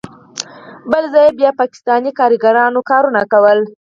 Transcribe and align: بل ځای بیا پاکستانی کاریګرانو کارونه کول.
بل 0.91 1.03
ځای 1.13 1.27
بیا 1.39 1.51
پاکستانی 1.61 2.11
کاریګرانو 2.19 2.79
کارونه 2.89 3.21
کول. 3.31 3.59